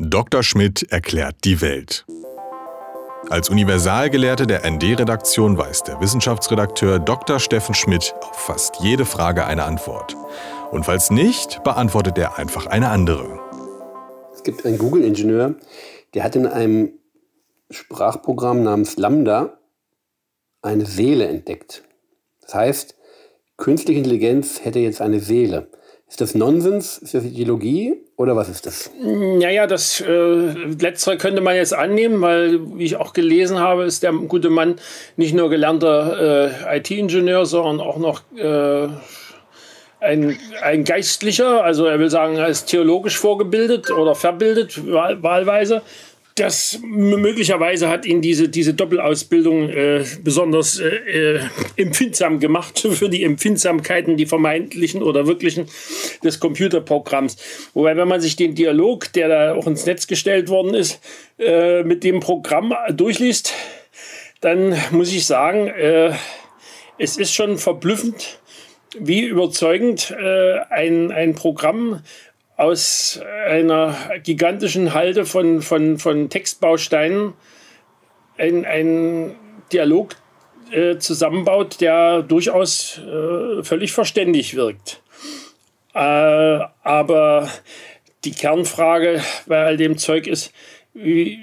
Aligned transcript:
Dr. 0.00 0.44
Schmidt 0.44 0.92
erklärt 0.92 1.44
die 1.44 1.60
Welt. 1.60 2.06
Als 3.30 3.50
Universalgelehrte 3.50 4.46
der 4.46 4.64
ND-Redaktion 4.64 5.58
weiß 5.58 5.82
der 5.82 6.00
Wissenschaftsredakteur 6.00 7.00
Dr. 7.00 7.40
Steffen 7.40 7.74
Schmidt 7.74 8.14
auf 8.20 8.36
fast 8.36 8.76
jede 8.80 9.04
Frage 9.04 9.44
eine 9.44 9.64
Antwort. 9.64 10.16
Und 10.70 10.84
falls 10.84 11.10
nicht, 11.10 11.64
beantwortet 11.64 12.16
er 12.16 12.38
einfach 12.38 12.66
eine 12.66 12.90
andere. 12.90 13.40
Es 14.32 14.44
gibt 14.44 14.64
einen 14.64 14.78
Google-Ingenieur, 14.78 15.56
der 16.14 16.22
hat 16.22 16.36
in 16.36 16.46
einem 16.46 16.92
Sprachprogramm 17.68 18.62
namens 18.62 18.96
Lambda 18.98 19.58
eine 20.62 20.86
Seele 20.86 21.26
entdeckt. 21.26 21.82
Das 22.42 22.54
heißt, 22.54 22.94
künstliche 23.56 23.98
Intelligenz 23.98 24.64
hätte 24.64 24.78
jetzt 24.78 25.00
eine 25.00 25.18
Seele. 25.18 25.68
Ist 26.08 26.20
das 26.22 26.34
Nonsens? 26.34 26.98
Ist 26.98 27.14
das 27.14 27.24
Ideologie? 27.24 27.96
Oder 28.16 28.34
was 28.34 28.48
ist 28.48 28.64
das? 28.66 28.90
Naja, 29.00 29.66
das 29.66 30.00
äh, 30.00 30.08
Letztere 30.08 31.18
könnte 31.18 31.42
man 31.42 31.54
jetzt 31.54 31.74
annehmen, 31.74 32.20
weil, 32.22 32.78
wie 32.78 32.84
ich 32.84 32.96
auch 32.96 33.12
gelesen 33.12 33.58
habe, 33.58 33.84
ist 33.84 34.02
der 34.02 34.12
gute 34.12 34.48
Mann 34.48 34.76
nicht 35.16 35.34
nur 35.34 35.50
gelernter 35.50 36.50
äh, 36.66 36.78
IT-Ingenieur, 36.78 37.44
sondern 37.44 37.86
auch 37.86 37.98
noch 37.98 38.22
äh, 38.36 38.88
ein, 40.00 40.38
ein 40.62 40.84
Geistlicher. 40.84 41.62
Also 41.62 41.84
er 41.84 41.98
will 41.98 42.10
sagen, 42.10 42.36
er 42.36 42.48
ist 42.48 42.66
theologisch 42.66 43.18
vorgebildet 43.18 43.90
oder 43.90 44.14
verbildet, 44.14 44.90
wahl, 44.90 45.22
wahlweise 45.22 45.82
das 46.38 46.80
möglicherweise 46.82 47.88
hat 47.88 48.06
ihn 48.06 48.20
diese, 48.20 48.48
diese 48.48 48.74
Doppelausbildung 48.74 49.68
äh, 49.68 50.04
besonders 50.22 50.78
äh, 50.78 50.86
äh, 50.86 51.40
empfindsam 51.76 52.40
gemacht 52.40 52.78
für 52.90 53.08
die 53.08 53.24
Empfindsamkeiten, 53.24 54.16
die 54.16 54.26
vermeintlichen 54.26 55.02
oder 55.02 55.26
wirklichen 55.26 55.66
des 56.22 56.40
Computerprogramms. 56.40 57.36
Wobei, 57.74 57.96
wenn 57.96 58.08
man 58.08 58.20
sich 58.20 58.36
den 58.36 58.54
Dialog, 58.54 59.12
der 59.12 59.28
da 59.28 59.54
auch 59.54 59.66
ins 59.66 59.86
Netz 59.86 60.06
gestellt 60.06 60.48
worden 60.48 60.74
ist, 60.74 61.00
äh, 61.38 61.82
mit 61.82 62.04
dem 62.04 62.20
Programm 62.20 62.74
durchliest, 62.92 63.54
dann 64.40 64.76
muss 64.90 65.12
ich 65.12 65.26
sagen, 65.26 65.68
äh, 65.68 66.12
es 66.98 67.16
ist 67.16 67.34
schon 67.34 67.58
verblüffend, 67.58 68.38
wie 68.98 69.24
überzeugend 69.24 70.10
äh, 70.10 70.58
ein, 70.70 71.12
ein 71.12 71.34
Programm 71.34 72.02
aus 72.58 73.20
einer 73.46 73.96
gigantischen 74.24 74.92
Halde 74.92 75.24
von, 75.24 75.62
von, 75.62 75.98
von 75.98 76.28
Textbausteinen 76.28 77.32
ein, 78.36 78.64
ein 78.64 79.36
Dialog 79.72 80.16
äh, 80.72 80.98
zusammenbaut, 80.98 81.80
der 81.80 82.22
durchaus 82.22 82.98
äh, 82.98 83.62
völlig 83.62 83.92
verständig 83.92 84.56
wirkt. 84.56 85.00
Äh, 85.94 85.98
aber 85.98 87.48
die 88.24 88.32
Kernfrage 88.32 89.22
bei 89.46 89.64
all 89.64 89.76
dem 89.76 89.96
Zeug 89.96 90.26
ist, 90.26 90.52
wie, 90.94 91.38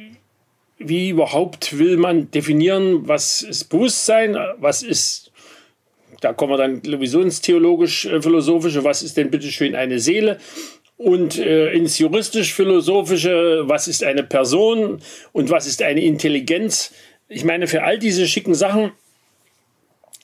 wie 0.80 1.10
überhaupt 1.10 1.80
will 1.80 1.96
man 1.96 2.30
definieren, 2.30 3.08
was 3.08 3.42
ist 3.42 3.70
Bewusstsein, 3.70 4.38
was 4.58 4.84
ist, 4.84 5.32
da 6.20 6.34
kommen 6.34 6.52
wir 6.52 6.58
dann 6.58 6.82
sowieso 6.84 7.22
ins 7.22 7.40
theologisch-philosophische, 7.40 8.84
was 8.84 9.02
ist 9.02 9.16
denn 9.16 9.32
bitte 9.32 9.50
schön 9.50 9.76
eine 9.76 10.00
Seele 10.00 10.40
und 10.98 11.38
äh, 11.38 11.72
ins 11.72 12.00
juristisch-philosophische, 12.00 13.64
was 13.68 13.88
ist 13.88 14.04
eine 14.04 14.24
Person 14.24 15.02
und 15.34 15.50
was 15.50 15.68
ist 15.68 15.82
eine 15.82 16.02
Intelligenz. 16.02 16.94
Ich 17.28 17.44
meine, 17.44 17.68
für 17.68 17.84
all 17.84 18.00
diese 18.00 18.28
schicken 18.28 18.56
Sachen 18.56 18.92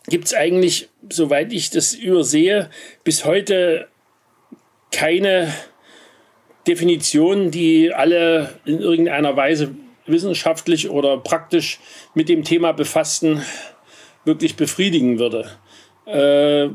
gibt 0.07 0.25
es 0.25 0.33
eigentlich, 0.33 0.89
soweit 1.09 1.51
ich 1.51 1.69
das 1.69 1.93
übersehe, 1.93 2.69
bis 3.03 3.25
heute 3.25 3.87
keine 4.91 5.53
Definition, 6.67 7.51
die 7.51 7.93
alle 7.93 8.59
in 8.65 8.79
irgendeiner 8.79 9.35
Weise 9.35 9.73
wissenschaftlich 10.05 10.89
oder 10.89 11.17
praktisch 11.17 11.79
mit 12.13 12.29
dem 12.29 12.43
Thema 12.43 12.71
befassten 12.71 13.43
wirklich 14.25 14.55
befriedigen 14.55 15.19
würde. 15.19 15.49
Äh, 16.05 16.69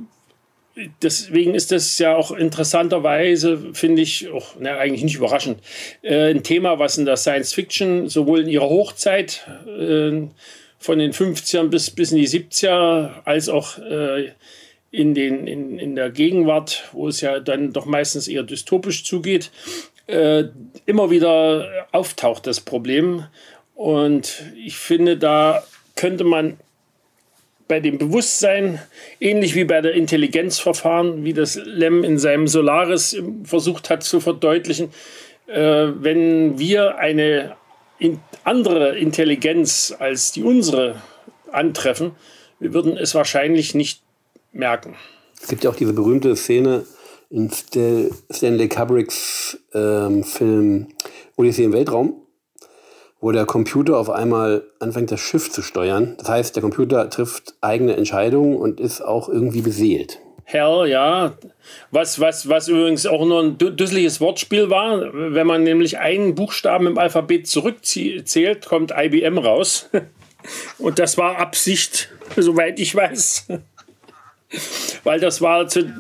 deswegen 1.03 1.55
ist 1.55 1.73
das 1.73 1.99
ja 1.99 2.17
auch 2.17 2.31
interessanterweise, 2.33 3.73
finde 3.73 4.03
ich, 4.03 4.29
auch, 4.31 4.57
na, 4.59 4.77
eigentlich 4.77 5.05
nicht 5.05 5.17
überraschend, 5.17 5.61
äh, 6.03 6.31
ein 6.31 6.43
Thema, 6.43 6.79
was 6.79 6.99
in 6.99 7.07
der 7.07 7.17
Science 7.17 7.53
Fiction 7.53 8.09
sowohl 8.09 8.41
in 8.41 8.49
ihrer 8.49 8.69
Hochzeit 8.69 9.47
äh, 9.67 10.29
von 10.79 10.99
den 10.99 11.13
50ern 11.13 11.69
bis, 11.69 11.91
bis 11.91 12.13
in 12.13 12.19
die 12.19 12.29
70er 12.29 13.23
als 13.25 13.49
auch 13.49 13.79
äh, 13.79 14.33
in, 14.91 15.15
den, 15.15 15.47
in, 15.47 15.79
in 15.79 15.97
der 15.97 16.11
Gegenwart, 16.11 16.85
wo 16.93 17.09
es 17.09 17.21
ja 17.21 17.41
dann 17.41 17.73
doch 17.73 17.87
meistens 17.87 18.29
eher 18.29 18.43
dystopisch 18.43 19.05
zugeht, 19.05 19.51
äh, 20.07 20.45
immer 20.85 21.11
wieder 21.11 21.87
auftaucht, 21.93 22.47
das 22.47 22.61
Problem. 22.61 23.25
Und 23.75 24.43
ich 24.57 24.77
finde, 24.77 25.17
da 25.17 25.65
könnte 25.97 26.25
man 26.25 26.59
bei 27.69 27.81
dem 27.81 27.99
Bewusstsein, 27.99 28.81
ähnlich 29.21 29.55
wie 29.55 29.65
bei 29.65 29.81
der 29.81 29.95
Intelligenzverfahren, 29.95 31.25
wie 31.25 31.33
das 31.33 31.57
Lem 31.57 32.05
in 32.05 32.19
seinem 32.19 32.47
Solaris 32.47 33.17
versucht 33.45 33.91
hat 33.91 34.03
zu 34.03 34.21
verdeutlichen, 34.21 34.91
äh, 35.47 35.89
wenn 35.99 36.59
wir 36.59 36.99
eine 36.99 37.57
in 37.99 38.21
andere 38.45 38.97
Intelligenz 38.99 39.95
als 39.99 40.33
die 40.33 40.43
unsere 40.43 41.01
antreffen, 41.51 42.13
wir 42.59 42.75
würden 42.75 42.97
es 42.97 43.15
wahrscheinlich 43.15 43.75
nicht 43.75 44.03
merken. 44.53 44.97
Es 45.41 45.49
gibt 45.49 45.65
ja 45.65 45.71
auch 45.71 45.77
diese 45.77 45.93
berühmte 45.93 46.37
Szene 46.37 46.85
in 47.31 47.51
Stanley 48.31 48.69
Kubricks 48.69 49.59
ähm, 49.75 50.25
Film 50.25 50.89
Odyssee 51.37 51.65
im 51.65 51.73
Weltraum, 51.73 52.26
wo 53.21 53.33
der 53.33 53.47
Computer 53.47 53.99
auf 53.99 54.11
einmal 54.11 54.65
anfängt, 54.79 55.11
das 55.11 55.21
Schiff 55.21 55.51
zu 55.51 55.63
steuern. 55.63 56.15
Das 56.19 56.29
heißt, 56.29 56.57
der 56.57 56.63
Computer 56.63 57.09
trifft 57.11 57.55
eigene 57.61 57.97
Entscheidungen 57.97 58.57
und 58.57 58.81
ist 58.81 59.01
auch 59.01 59.29
irgendwie 59.29 59.63
beseelt. 59.63 60.21
Hell, 60.45 60.87
ja. 60.87 61.35
Was, 61.91 62.21
was, 62.21 62.49
was 62.49 62.69
übrigens 62.69 63.05
auch 63.05 63.25
nur 63.27 63.43
ein 63.43 63.59
düsseliges 63.59 64.21
Wortspiel 64.21 64.71
war. 64.71 65.11
Wenn 65.13 65.47
man 65.47 65.65
nämlich 65.65 65.99
einen 65.99 66.37
Buchstaben 66.37 66.87
im 66.87 66.99
Alphabet 66.99 67.49
zurückzählt, 67.49 68.65
kommt 68.65 68.93
IBM 68.97 69.39
raus. 69.39 69.91
Und 70.79 71.01
das 71.01 71.19
war 71.19 71.39
Absicht, 71.39 72.11
soweit 72.37 72.79
ich 72.79 72.95
weiß. 72.95 73.49
Weil 75.05 75.19
das 75.19 75.41
war 75.41 75.67
zu, 75.67 75.93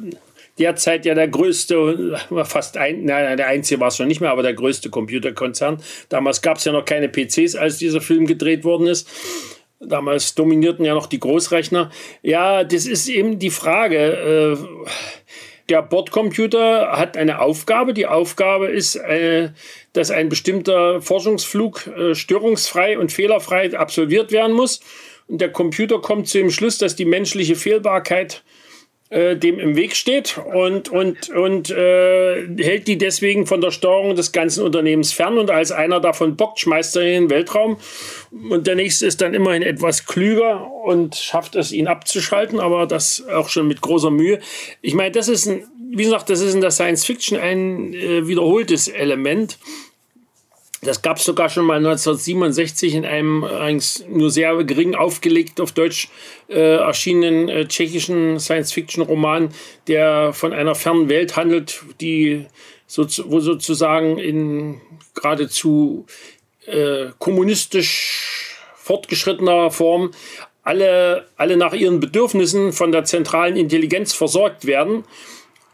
derzeit 0.58 1.04
ja 1.04 1.14
der 1.14 1.28
größte, 1.28 2.18
fast 2.44 2.76
ein, 2.76 3.04
nein, 3.04 3.36
der 3.36 3.48
einzige 3.48 3.80
war 3.80 3.88
es 3.88 3.96
schon 3.96 4.08
nicht 4.08 4.20
mehr, 4.20 4.30
aber 4.30 4.42
der 4.42 4.54
größte 4.54 4.90
Computerkonzern. 4.90 5.82
Damals 6.08 6.42
gab 6.42 6.58
es 6.58 6.64
ja 6.64 6.72
noch 6.72 6.84
keine 6.84 7.08
PCs, 7.08 7.56
als 7.56 7.78
dieser 7.78 8.00
Film 8.00 8.26
gedreht 8.26 8.64
worden 8.64 8.86
ist. 8.86 9.08
Damals 9.78 10.34
dominierten 10.34 10.84
ja 10.84 10.94
noch 10.94 11.06
die 11.06 11.20
Großrechner. 11.20 11.90
Ja, 12.22 12.64
das 12.64 12.86
ist 12.86 13.08
eben 13.08 13.38
die 13.38 13.50
Frage. 13.50 14.56
Äh, 14.56 14.96
der 15.68 15.82
Bordcomputer 15.82 16.92
hat 16.92 17.16
eine 17.16 17.40
Aufgabe. 17.40 17.92
Die 17.92 18.06
Aufgabe 18.06 18.68
ist, 18.68 18.96
äh, 18.96 19.50
dass 19.92 20.10
ein 20.10 20.30
bestimmter 20.30 21.02
Forschungsflug 21.02 21.86
äh, 21.88 22.14
störungsfrei 22.14 22.98
und 22.98 23.12
fehlerfrei 23.12 23.76
absolviert 23.76 24.32
werden 24.32 24.52
muss. 24.52 24.80
Und 25.28 25.40
der 25.40 25.52
Computer 25.52 26.00
kommt 26.00 26.28
zu 26.28 26.38
dem 26.38 26.50
Schluss, 26.50 26.78
dass 26.78 26.96
die 26.96 27.04
menschliche 27.04 27.56
Fehlbarkeit 27.56 28.44
äh, 29.16 29.34
dem 29.34 29.58
im 29.58 29.76
Weg 29.76 29.96
steht 29.96 30.38
und, 30.52 30.90
und, 30.90 31.30
und 31.30 31.70
äh, 31.70 32.46
hält 32.58 32.86
die 32.86 32.98
deswegen 32.98 33.46
von 33.46 33.62
der 33.62 33.70
Steuerung 33.70 34.14
des 34.14 34.30
ganzen 34.30 34.62
Unternehmens 34.62 35.14
fern 35.14 35.38
und 35.38 35.50
als 35.50 35.72
einer 35.72 36.00
davon 36.00 36.36
bockt, 36.36 36.60
schmeißt 36.60 36.96
er 36.96 37.02
in 37.02 37.22
den 37.24 37.30
Weltraum 37.30 37.78
und 38.50 38.66
der 38.66 38.74
nächste 38.74 39.06
ist 39.06 39.22
dann 39.22 39.32
immerhin 39.32 39.62
etwas 39.62 40.04
klüger 40.04 40.70
und 40.84 41.16
schafft 41.16 41.56
es, 41.56 41.72
ihn 41.72 41.86
abzuschalten, 41.86 42.60
aber 42.60 42.86
das 42.86 43.26
auch 43.28 43.48
schon 43.48 43.66
mit 43.68 43.80
großer 43.80 44.10
Mühe. 44.10 44.38
Ich 44.82 44.92
meine, 44.92 45.12
das 45.12 45.28
ist 45.28 45.46
ein, 45.46 45.64
wie 45.90 46.04
gesagt, 46.04 46.28
das 46.28 46.40
ist 46.40 46.54
in 46.54 46.60
der 46.60 46.70
Science 46.70 47.06
Fiction 47.06 47.38
ein 47.38 47.94
äh, 47.94 48.28
wiederholtes 48.28 48.88
Element. 48.88 49.58
Das 50.82 51.00
gab 51.00 51.16
es 51.16 51.24
sogar 51.24 51.48
schon 51.48 51.64
mal 51.64 51.78
1967 51.78 52.94
in 52.94 53.06
einem 53.06 53.44
eigentlich 53.44 54.04
nur 54.08 54.30
sehr 54.30 54.62
gering 54.64 54.94
aufgelegt 54.94 55.60
auf 55.60 55.72
Deutsch 55.72 56.08
äh, 56.48 56.76
erschienenen 56.76 57.48
äh, 57.48 57.66
tschechischen 57.66 58.38
Science-Fiction-Roman, 58.38 59.50
der 59.88 60.32
von 60.32 60.52
einer 60.52 60.74
fernen 60.74 61.08
Welt 61.08 61.36
handelt, 61.36 61.82
die 62.00 62.46
so, 62.86 63.06
wo 63.26 63.40
sozusagen 63.40 64.18
in 64.18 64.80
geradezu 65.14 66.06
äh, 66.66 67.06
kommunistisch 67.18 68.54
fortgeschrittener 68.76 69.70
Form 69.70 70.10
alle, 70.62 71.26
alle 71.36 71.56
nach 71.56 71.72
ihren 71.72 72.00
Bedürfnissen 72.00 72.72
von 72.72 72.92
der 72.92 73.04
zentralen 73.04 73.56
Intelligenz 73.56 74.12
versorgt 74.12 74.66
werden 74.66 75.04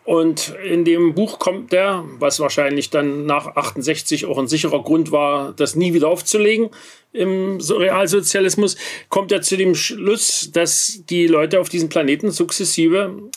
und 0.04 0.54
in 0.64 0.84
dem 0.84 1.14
Buch 1.14 1.38
kommt 1.38 1.72
der, 1.72 2.04
was 2.18 2.40
wahrscheinlich 2.40 2.90
dann 2.90 3.24
nach 3.24 3.54
68 3.54 4.26
auch 4.26 4.38
ein 4.38 4.48
sicherer 4.48 4.82
Grund 4.82 5.12
war, 5.12 5.52
das 5.52 5.76
nie 5.76 5.94
wieder 5.94 6.08
aufzulegen 6.08 6.70
im 7.12 7.58
Realsozialismus, 7.60 8.76
kommt 9.08 9.30
er 9.30 9.42
zu 9.42 9.56
dem 9.56 9.74
Schluss, 9.74 10.50
dass 10.52 11.02
die 11.08 11.26
Leute 11.26 11.60
auf 11.60 11.68
diesem 11.68 11.88
Planeten 11.88 12.30
sukzessive 12.30 13.30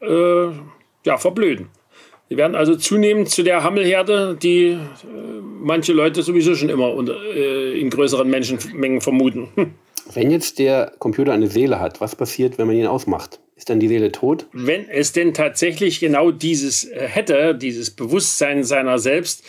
äh, 0.00 0.46
ja, 1.04 1.16
verblöden. 1.16 1.68
Sie 2.28 2.36
werden 2.36 2.54
also 2.54 2.76
zunehmend 2.76 3.30
zu 3.30 3.42
der 3.42 3.62
Hammelherde, 3.62 4.36
die 4.40 4.68
äh, 4.68 4.78
manche 5.60 5.92
Leute 5.92 6.22
sowieso 6.22 6.54
schon 6.54 6.68
immer 6.68 6.92
unter, 6.92 7.14
äh, 7.34 7.78
in 7.78 7.90
größeren 7.90 8.28
Menschenmengen 8.28 9.00
vermuten. 9.00 9.48
Wenn 10.12 10.30
jetzt 10.30 10.58
der 10.58 10.92
Computer 10.98 11.32
eine 11.32 11.48
Seele 11.48 11.78
hat, 11.78 12.00
was 12.00 12.16
passiert, 12.16 12.58
wenn 12.58 12.66
man 12.66 12.76
ihn 12.76 12.86
ausmacht? 12.86 13.38
Ist 13.62 13.70
dann 13.70 13.78
die 13.78 13.86
Seele 13.86 14.10
tot? 14.10 14.46
Wenn 14.52 14.88
es 14.88 15.12
denn 15.12 15.34
tatsächlich 15.34 16.00
genau 16.00 16.32
dieses 16.32 16.82
äh, 16.82 17.06
hätte, 17.06 17.54
dieses 17.54 17.92
Bewusstsein 17.92 18.64
seiner 18.64 18.98
selbst 18.98 19.44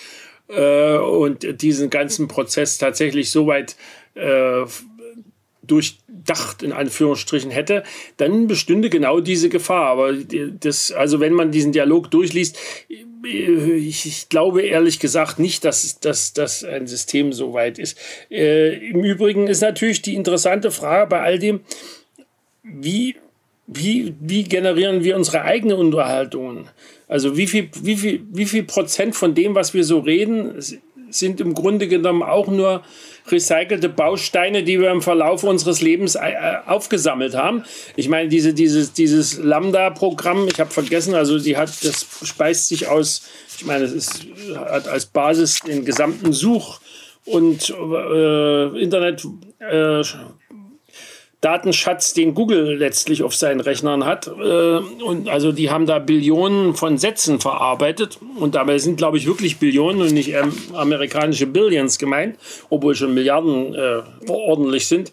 äh, 0.49 0.97
und 0.97 1.63
diesen 1.63 1.89
ganzen 1.89 2.27
Prozess 2.27 2.77
tatsächlich 2.77 3.31
so 3.31 3.47
weit 3.47 3.75
äh, 4.13 4.65
durchdacht 5.63 6.61
in 6.61 6.73
Anführungsstrichen 6.73 7.49
hätte, 7.49 7.81
dann 8.17 8.45
bestünde 8.45 8.91
genau 8.91 9.19
diese 9.19 9.49
Gefahr. 9.49 9.87
Aber 9.87 10.13
das, 10.13 10.91
also 10.91 11.19
wenn 11.19 11.33
man 11.33 11.51
diesen 11.51 11.71
Dialog 11.71 12.11
durchliest, 12.11 12.59
ich, 13.23 14.05
ich 14.05 14.29
glaube 14.29 14.61
ehrlich 14.61 14.99
gesagt 14.99 15.39
nicht, 15.39 15.65
dass, 15.65 15.99
dass, 16.01 16.33
dass 16.33 16.63
ein 16.63 16.85
System 16.85 17.33
so 17.33 17.53
weit 17.53 17.79
ist. 17.79 17.97
Äh, 18.29 18.75
Im 18.91 19.03
Übrigen 19.03 19.47
ist 19.47 19.61
natürlich 19.61 20.03
die 20.03 20.13
interessante 20.13 20.69
Frage 20.69 21.09
bei 21.09 21.21
all 21.21 21.39
dem, 21.39 21.61
wie 22.61 23.15
wie, 23.67 24.15
wie 24.19 24.43
generieren 24.43 25.03
wir 25.03 25.15
unsere 25.15 25.43
eigenen 25.43 25.77
Unterhaltungen? 25.77 26.69
Also 27.07 27.37
wie 27.37 27.47
viel, 27.47 27.69
wie, 27.81 27.95
viel, 27.95 28.25
wie 28.31 28.45
viel 28.45 28.63
Prozent 28.63 29.15
von 29.15 29.35
dem, 29.35 29.55
was 29.55 29.73
wir 29.73 29.83
so 29.83 29.99
reden, 29.99 30.55
sind 31.09 31.39
im 31.39 31.53
Grunde 31.53 31.87
genommen 31.87 32.23
auch 32.23 32.47
nur 32.47 32.83
recycelte 33.27 33.87
Bausteine, 33.87 34.63
die 34.63 34.79
wir 34.79 34.91
im 34.91 35.01
Verlauf 35.01 35.43
unseres 35.43 35.81
Lebens 35.81 36.15
äh, 36.15 36.33
aufgesammelt 36.65 37.35
haben. 37.35 37.63
Ich 37.95 38.09
meine, 38.09 38.27
diese, 38.27 38.53
dieses, 38.53 38.93
dieses 38.93 39.37
Lambda-Programm, 39.37 40.47
ich 40.47 40.59
habe 40.59 40.71
vergessen, 40.71 41.13
also 41.13 41.39
die 41.39 41.55
hat, 41.55 41.69
das 41.83 42.05
speist 42.23 42.67
sich 42.67 42.87
aus, 42.87 43.23
ich 43.57 43.65
meine, 43.65 43.85
es 43.85 43.93
ist, 43.93 44.27
hat 44.55 44.87
als 44.87 45.05
Basis 45.05 45.59
den 45.59 45.85
gesamten 45.85 46.33
Such- 46.33 46.81
und 47.25 47.69
äh, 47.69 48.81
Internet 48.81 49.25
äh, 49.59 50.03
Datenschatz, 51.43 52.13
den 52.13 52.33
Google 52.33 52.77
letztlich 52.77 53.21
auf 53.21 53.35
seinen 53.35 53.59
Rechnern 53.59 54.05
hat. 54.05 54.27
Äh, 54.27 54.77
und 55.03 55.27
also 55.27 55.51
die 55.51 55.69
haben 55.69 55.85
da 55.85 55.99
Billionen 55.99 56.73
von 56.73 56.97
Sätzen 56.97 57.39
verarbeitet. 57.39 58.17
Und 58.37 58.55
dabei 58.55 58.77
sind, 58.77 58.95
glaube 58.95 59.17
ich, 59.17 59.27
wirklich 59.27 59.59
Billionen 59.59 60.01
und 60.01 60.13
nicht 60.13 60.33
ähm, 60.33 60.53
amerikanische 60.73 61.45
Billions 61.45 61.97
gemeint, 61.97 62.37
obwohl 62.69 62.95
schon 62.95 63.13
Milliarden 63.13 63.75
äh, 63.75 64.01
ordentlich 64.29 64.87
sind. 64.87 65.11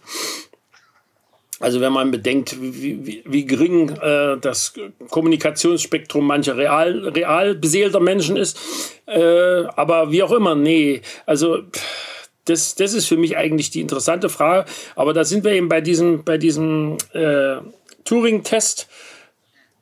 Also 1.59 1.81
wenn 1.81 1.93
man 1.93 2.11
bedenkt, 2.11 2.57
wie, 2.61 3.05
wie, 3.05 3.23
wie 3.27 3.45
gering 3.45 3.91
äh, 3.91 4.39
das 4.41 4.73
Kommunikationsspektrum 5.11 6.27
mancher 6.27 6.57
real, 6.57 7.09
real 7.09 7.55
beseelter 7.55 8.01
Menschen 8.01 8.37
ist. 8.37 8.59
Äh, 9.07 9.65
aber 9.75 10.13
wie 10.13 10.23
auch 10.23 10.33
immer, 10.33 10.55
nee. 10.55 11.03
Also... 11.27 11.63
Pff, 11.71 12.10
das, 12.45 12.75
das 12.75 12.95
ist 12.95 13.07
für 13.07 13.17
mich 13.17 13.37
eigentlich 13.37 13.71
die 13.71 13.81
interessante 13.81 14.29
Frage. 14.29 14.69
Aber 14.97 15.13
da 15.13 15.25
sind 15.25 15.45
wir 15.45 15.53
eben 15.53 15.69
bei 15.69 15.81
diesem, 15.81 16.25
bei 16.25 16.39
diesem 16.39 16.97
äh, 17.13 17.57
Turing-Test, 18.05 18.89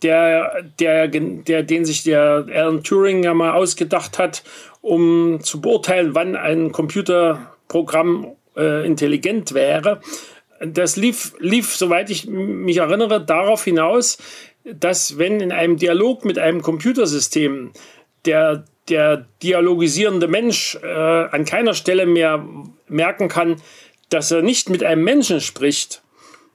der, 0.02 0.62
der, 0.78 1.08
der, 1.08 1.62
den 1.62 1.84
sich 1.84 2.04
der 2.04 2.46
Alan 2.52 2.82
Turing 2.84 3.24
ja 3.24 3.34
mal 3.34 3.52
ausgedacht 3.52 4.18
hat, 4.18 4.44
um 4.80 5.40
zu 5.42 5.60
beurteilen, 5.60 6.14
wann 6.14 6.36
ein 6.36 6.70
Computerprogramm 6.70 8.28
äh, 8.56 8.86
intelligent 8.86 9.54
wäre. 9.54 10.00
Das 10.60 10.96
lief, 10.96 11.34
lief, 11.38 11.76
soweit 11.76 12.10
ich 12.10 12.26
mich 12.26 12.78
erinnere, 12.78 13.24
darauf 13.24 13.64
hinaus, 13.64 14.18
dass 14.64 15.18
wenn 15.18 15.40
in 15.40 15.52
einem 15.52 15.76
Dialog 15.76 16.24
mit 16.24 16.38
einem 16.38 16.62
Computersystem 16.62 17.72
der 18.28 18.64
der 18.88 19.26
dialogisierende 19.42 20.28
Mensch 20.28 20.78
äh, 20.82 20.86
an 20.86 21.44
keiner 21.44 21.74
Stelle 21.74 22.06
mehr 22.06 22.44
merken 22.86 23.28
kann, 23.28 23.56
dass 24.08 24.30
er 24.30 24.42
nicht 24.42 24.70
mit 24.70 24.82
einem 24.82 25.04
Menschen 25.04 25.40
spricht, 25.40 26.02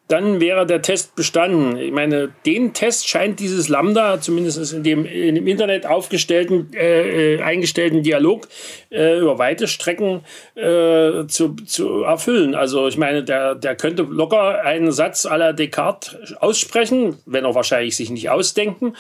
dann 0.10 0.42
wäre 0.42 0.66
der 0.66 0.82
Test 0.82 1.16
bestanden. 1.16 1.78
Ich 1.78 1.92
meine, 1.92 2.34
den 2.46 2.74
Test 2.74 3.08
scheint 3.08 3.40
dieses 3.40 3.70
Lambda, 3.70 4.20
zumindest 4.20 4.74
in 4.74 4.84
dem, 4.84 5.06
in 5.06 5.36
dem 5.36 5.48
Internet 5.48 5.86
aufgestellten, 5.86 6.72
äh, 6.74 7.36
äh, 7.36 7.42
eingestellten 7.42 8.04
Dialog, 8.04 8.48
äh, 8.92 9.20
über 9.20 9.40
weite 9.40 9.68
Strecken 9.68 10.22
äh, 10.56 11.26
zu, 11.28 11.56
zu 11.66 12.04
erfüllen. 12.04 12.54
Also 12.54 12.88
ich 12.88 12.98
meine, 12.98 13.24
der, 13.24 13.56
der 13.56 13.76
könnte 13.76 14.04
locker 14.04 14.62
einen 14.62 14.92
Satz 14.92 15.26
aller 15.26 15.54
Descartes 15.54 16.36
aussprechen, 16.38 17.18
wenn 17.26 17.46
er 17.46 17.56
wahrscheinlich 17.56 17.96
sich 17.96 18.10
nicht 18.10 18.30
ausdenken. 18.30 18.96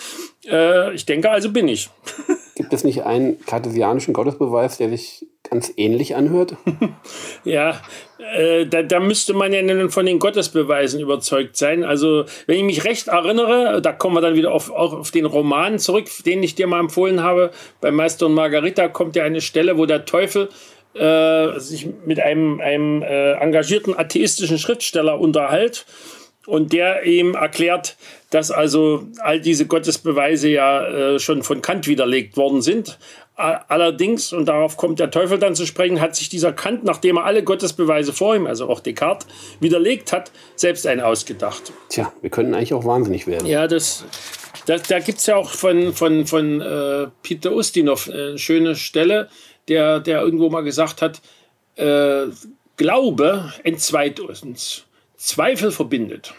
Äh, 0.49 0.93
ich 0.93 1.05
denke, 1.05 1.29
also 1.29 1.51
bin 1.51 1.67
ich. 1.67 1.89
Es 2.73 2.83
nicht 2.83 3.03
einen 3.03 3.39
kartesianischen 3.45 4.13
Gottesbeweis, 4.13 4.77
der 4.77 4.89
sich 4.89 5.25
ganz 5.49 5.71
ähnlich 5.77 6.15
anhört? 6.15 6.55
ja, 7.43 7.81
äh, 8.35 8.65
da, 8.65 8.83
da 8.83 8.99
müsste 8.99 9.33
man 9.33 9.53
ja 9.53 9.89
von 9.89 10.05
den 10.05 10.19
Gottesbeweisen 10.19 10.99
überzeugt 10.99 11.57
sein. 11.57 11.83
Also, 11.83 12.25
wenn 12.47 12.57
ich 12.57 12.63
mich 12.63 12.85
recht 12.85 13.07
erinnere, 13.07 13.81
da 13.81 13.91
kommen 13.91 14.15
wir 14.15 14.21
dann 14.21 14.35
wieder 14.35 14.51
auf, 14.51 14.71
auf 14.71 15.11
den 15.11 15.25
Roman 15.25 15.79
zurück, 15.79 16.07
den 16.25 16.43
ich 16.43 16.55
dir 16.55 16.67
mal 16.67 16.79
empfohlen 16.79 17.21
habe. 17.21 17.51
Bei 17.81 17.91
Meister 17.91 18.25
und 18.25 18.33
Margarita 18.33 18.87
kommt 18.87 19.15
ja 19.15 19.23
eine 19.23 19.41
Stelle, 19.41 19.77
wo 19.77 19.85
der 19.85 20.05
Teufel 20.05 20.49
äh, 20.93 21.59
sich 21.59 21.87
mit 22.05 22.19
einem, 22.19 22.59
einem 22.61 23.01
äh, 23.01 23.33
engagierten 23.33 23.97
atheistischen 23.97 24.57
Schriftsteller 24.57 25.19
unterhält 25.19 25.85
und 26.45 26.74
der 26.74 27.04
ihm 27.04 27.36
erklärt, 27.36 27.95
dass 28.30 28.51
also 28.51 29.07
all 29.19 29.40
diese 29.40 29.66
Gottesbeweise 29.66 30.50
ja 30.50 30.86
äh, 30.88 31.19
schon 31.19 31.44
von 31.44 31.62
Kant 31.62 31.88
widerlegt 31.88 32.38
worden 32.38 32.62
sind. 32.62 32.98
Allerdings, 33.36 34.31
und 34.31 34.45
darauf 34.45 34.78
kommt 34.78 35.00
der 35.00 35.10
Teufel 35.10 35.40
dann 35.40 35.56
zu 35.56 35.66
sprechen, 35.66 36.00
hat 36.00 36.16
sich 36.16 36.30
dieser 36.30 36.54
Kant, 36.54 36.84
nachdem 36.84 37.18
er 37.18 37.25
alle 37.25 37.44
Gottesbeweise 37.44 38.13
vor 38.13 38.36
ihm, 38.36 38.45
also 38.45 38.69
auch 38.69 38.80
Descartes, 38.80 39.28
widerlegt 39.60 40.13
hat, 40.13 40.31
selbst 40.56 40.86
einen 40.86 41.01
ausgedacht. 41.01 41.74
Tja, 41.90 42.13
wir 42.22 42.30
können 42.30 42.54
eigentlich 42.54 42.75
auch 42.75 42.86
wahnsinnig 42.86 43.25
werden. 43.25 43.48
Ja, 43.48 43.68
das, 43.68 44.06
das 44.68 44.84
da 44.84 45.00
gibt 45.00 45.18
es 45.18 45.25
ja 45.25 45.36
auch 45.36 45.50
von, 45.50 45.94
von, 45.94 46.28
von 46.28 46.62
äh, 46.62 47.07
Peter 47.24 47.54
Ustinov 47.54 48.07
eine 48.07 48.38
schöne 48.38 48.75
Stelle, 48.75 49.30
der, 49.68 50.00
der 50.00 50.22
irgendwo 50.22 50.50
mal 50.51 50.62
gesagt 50.62 51.01
hat, 51.01 51.22
äh, 51.75 52.28
Glaube 52.75 53.54
entzweit 53.63 54.19
uns, 54.19 54.86
Zweifel 55.25 55.71
verbindet. 55.71 56.33